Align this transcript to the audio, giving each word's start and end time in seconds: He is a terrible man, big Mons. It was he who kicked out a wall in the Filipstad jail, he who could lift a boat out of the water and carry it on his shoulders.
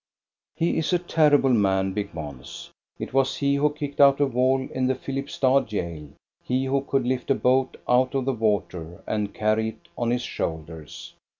He 0.55 0.79
is 0.79 0.93
a 0.93 0.97
terrible 0.97 1.53
man, 1.53 1.93
big 1.93 2.11
Mons. 2.11 2.71
It 2.97 3.13
was 3.13 3.35
he 3.37 3.53
who 3.53 3.71
kicked 3.71 4.01
out 4.01 4.19
a 4.19 4.25
wall 4.25 4.67
in 4.73 4.87
the 4.87 4.95
Filipstad 4.95 5.67
jail, 5.67 6.09
he 6.43 6.65
who 6.65 6.81
could 6.81 7.05
lift 7.05 7.29
a 7.29 7.35
boat 7.35 7.77
out 7.87 8.15
of 8.15 8.25
the 8.25 8.33
water 8.33 9.03
and 9.05 9.31
carry 9.31 9.69
it 9.69 9.89
on 9.95 10.09
his 10.09 10.23
shoulders. 10.23 11.13